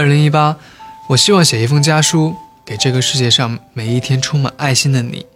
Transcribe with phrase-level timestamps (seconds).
[0.00, 0.56] 二零一八，
[1.08, 2.34] 我希望写一封家书
[2.64, 5.26] 给这个世界上每一天充满爱心的你，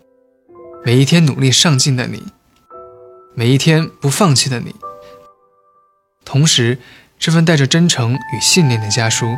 [0.83, 2.23] 每一天努力上进的你，
[3.35, 4.75] 每一天不放弃的你。
[6.25, 6.79] 同时，
[7.19, 9.37] 这份带着真诚与信念的家书，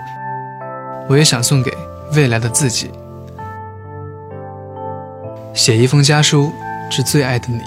[1.08, 1.76] 我也想送给
[2.12, 2.88] 未来的自己。
[5.52, 6.52] 写一封家书
[6.88, 7.60] 致最爱的你。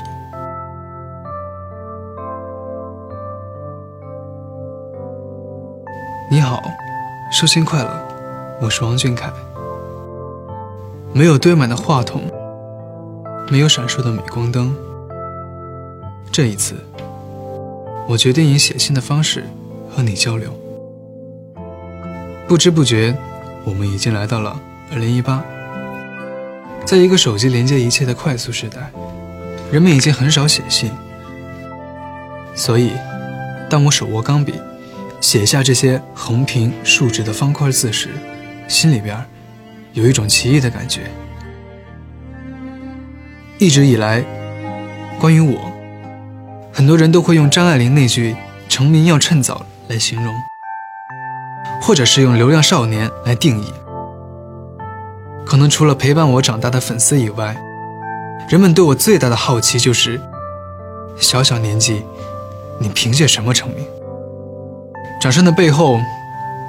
[6.31, 6.63] 你好，
[7.31, 8.07] 寿星快乐，
[8.59, 9.31] 我是王俊凯。
[11.13, 12.23] 没有堆满的话筒，
[13.51, 14.75] 没有闪烁的镁光灯。
[16.31, 16.73] 这一次，
[18.07, 19.43] 我决定以写信的方式
[19.95, 20.49] 和你交流。
[22.47, 23.15] 不知不觉，
[23.63, 24.59] 我们已经来到了
[24.91, 25.43] 二零一八。
[26.83, 28.91] 在一个手机连接一切的快速时代，
[29.71, 30.91] 人们已经很少写信。
[32.55, 32.91] 所以，
[33.69, 34.55] 当我手握钢笔。
[35.21, 38.09] 写下这些横平竖直的方块字时，
[38.67, 39.17] 心里边
[39.93, 41.01] 有一种奇异的感觉。
[43.57, 44.23] 一直以来，
[45.19, 45.71] 关于我，
[46.71, 48.35] 很多人都会用张爱玲那句
[48.69, 50.33] “成名要趁早”来形容，
[51.81, 53.73] 或者是用“流量少年”来定义。
[55.45, 57.57] 可能除了陪伴我长大的粉丝以外，
[58.47, 60.21] 人们对我最大的好奇就是：
[61.17, 62.03] 小小年纪，
[62.79, 63.85] 你凭借什么成名？
[65.19, 65.99] 掌声的背后，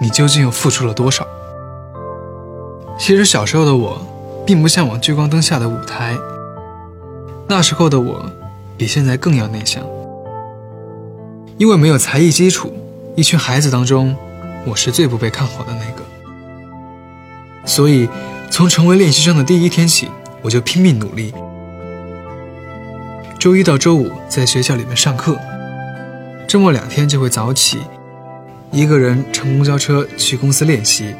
[0.00, 1.24] 你究竟又付出了多少？
[2.98, 4.04] 其实小时候的我，
[4.44, 6.18] 并不向往聚光灯下的舞台。
[7.48, 8.26] 那时候的我，
[8.76, 9.84] 比现在更要内向，
[11.58, 12.72] 因为没有才艺基础，
[13.14, 14.16] 一群孩子当中，
[14.66, 16.02] 我是最不被看好的那个。
[17.64, 18.08] 所以，
[18.50, 20.10] 从成为练习生的第一天起，
[20.42, 21.32] 我就拼命努力。
[23.38, 25.38] 周一到周五在学校里面上课，
[26.48, 27.78] 周末两天就会早起。
[28.72, 31.14] 一个人乘公交车去公司练习。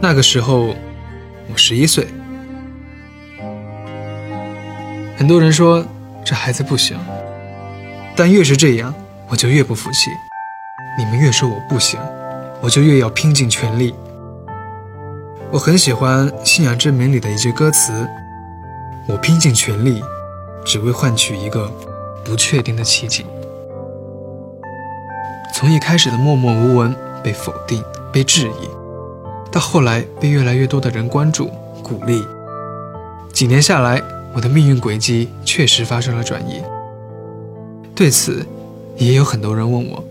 [0.00, 0.74] 那个时候，
[1.50, 2.06] 我十一岁。
[5.16, 5.84] 很多人说
[6.24, 6.96] 这孩子不行，
[8.14, 8.94] 但越是这样，
[9.28, 10.10] 我就越不服气。
[10.96, 11.98] 你们越说我不行，
[12.60, 13.92] 我就越要拼尽全力。
[15.50, 18.08] 我很喜欢《信仰之名》里的一句歌词
[19.08, 20.00] ：“我拼尽全力，
[20.64, 21.72] 只为换取一个
[22.24, 23.26] 不确定的奇迹。”
[25.58, 27.82] 从一开始的默默无闻、被否定、
[28.12, 28.70] 被质疑，
[29.50, 31.50] 到后来被越来越多的人关注、
[31.82, 32.24] 鼓励，
[33.32, 34.00] 几年下来，
[34.32, 36.62] 我的命运轨迹确实发生了转移。
[37.92, 38.46] 对此，
[38.98, 40.04] 也有很多人问我：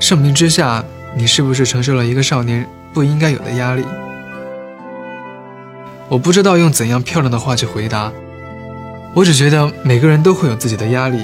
[0.00, 0.82] 盛名之下，
[1.14, 3.84] 你是不是承受了一个少年不应该有的压力？
[6.08, 8.10] 我不知道用怎样漂亮的话去回答，
[9.12, 11.22] 我只觉得每个人都会有自己的压力，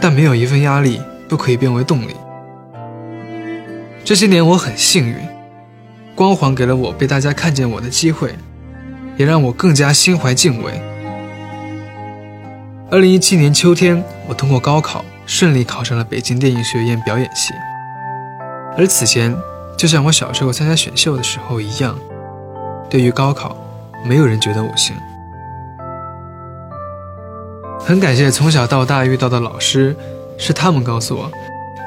[0.00, 2.16] 但没有一份压力不可以变为动力。
[4.04, 5.16] 这些年我很幸运，
[6.16, 8.34] 光环给了我被大家看见我的机会，
[9.16, 10.72] 也让我更加心怀敬畏。
[12.90, 17.54] 二零一七年秋天，我通过高考顺利考上了北京电影学院表演系。
[18.76, 19.34] 而此前，
[19.78, 21.96] 就像我小时候参加选秀的时候一样，
[22.90, 23.56] 对于高考，
[24.04, 24.96] 没有人觉得我行。
[27.78, 29.94] 很感谢从小到大遇到的老师，
[30.36, 31.30] 是他们告诉我。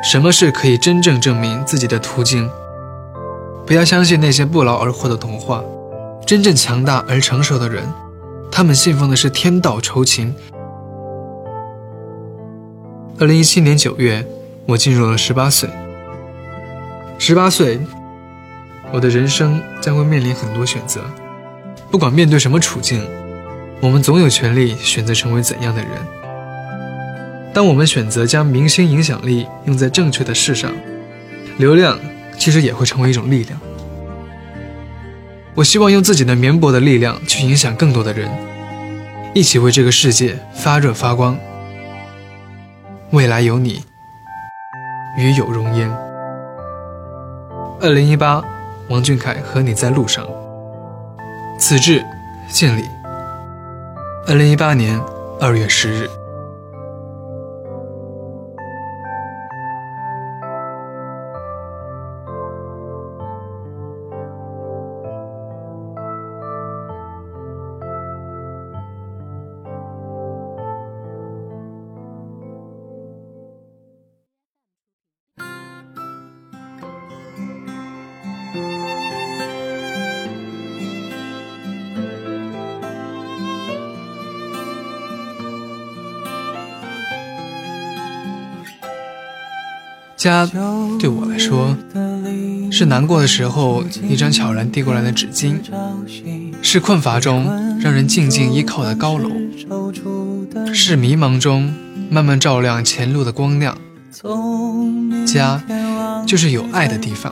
[0.06, 2.48] 什么是可以真正证明自己的途径？
[3.66, 5.64] 不要相信那些不劳而获的童话。
[6.28, 7.84] 真正强大而成熟的人，
[8.52, 10.32] 他们信奉的是天道酬勤。
[13.20, 14.24] 二零一七年九月，
[14.68, 15.68] 我进入了十八岁。
[17.18, 17.80] 十八岁，
[18.92, 21.02] 我的人生将会面临很多选择。
[21.90, 23.04] 不管面对什么处境，
[23.82, 25.90] 我们总有权利选择成为怎样的人。
[27.56, 30.74] 当我们选择将明星影响力用在正确的事上，
[31.58, 31.98] 流量
[32.38, 33.58] 其实也会成为一种力量。
[35.54, 38.30] 我希望用自己的绵薄的力量去影响更多的人，
[39.34, 41.38] 一起为这个世界发热发光。
[43.12, 43.82] 未来有你，
[45.18, 45.90] 与有荣焉。
[47.80, 48.44] 二零一八，
[48.90, 50.28] 王俊凯和你在路上。
[51.58, 52.04] 此致
[52.50, 52.84] 敬礼。
[54.28, 55.02] 二零一八年
[55.40, 56.10] 二月十日。
[90.26, 90.44] 家
[91.00, 91.78] 对我来说，
[92.72, 95.58] 是难过的时候一张悄然递过来的纸巾，
[96.64, 97.46] 是困乏中
[97.80, 99.30] 让人静静依靠的高楼，
[100.74, 101.72] 是迷茫中
[102.10, 103.78] 慢慢照亮前路的光亮。
[105.28, 105.62] 家，
[106.26, 107.32] 就是有爱的地方。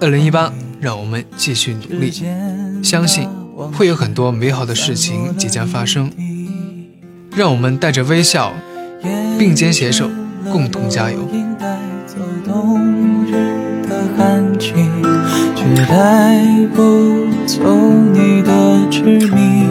[0.00, 2.12] 二零一八，让我们继续努力，
[2.82, 3.26] 相信
[3.72, 6.12] 会有很多美好的事情即将发生。
[7.34, 8.52] 让我们带着微笑，
[9.38, 10.10] 并肩携手。
[10.52, 11.26] 共同加油。
[11.58, 13.32] 带走冬日
[13.88, 14.74] 的寒气
[15.56, 16.44] 却带
[16.74, 17.62] 不走
[18.12, 18.50] 你的
[18.90, 19.02] 执
[19.34, 19.66] 迷，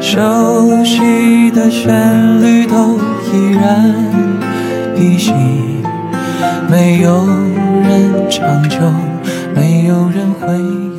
[0.00, 2.96] 熟悉的旋律都
[3.32, 3.92] 依然
[4.96, 5.32] 依稀，
[6.70, 8.78] 没有人长久，
[9.52, 10.89] 没有人回。